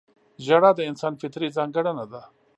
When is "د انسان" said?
0.75-1.13